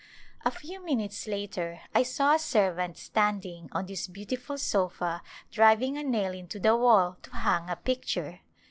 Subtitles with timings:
[0.43, 6.01] A few minutes later I saw a servant standing on this beautiful sofa driving a
[6.03, 8.39] nail into the wall to hang a picture.